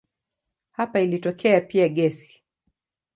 Hapa 0.71 0.99
ilitokea 0.99 1.61
pia 1.61 1.87
gesi. 1.89 2.43